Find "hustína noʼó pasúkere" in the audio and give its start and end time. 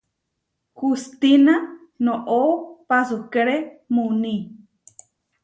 0.77-3.57